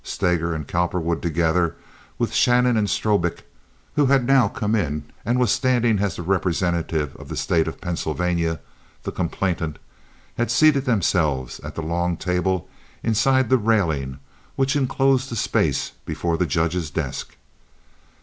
[0.03, 1.75] Steger and Cowperwood, together
[2.17, 3.43] with Shannon and Strobik,
[3.95, 7.79] who had now come in and was standing as the representative of the State of
[7.79, 12.67] Pennsylvania—the complainant—had seated themselves at the long table
[13.03, 14.17] inside the railing
[14.55, 17.35] which inclosed the space before the judge's desk.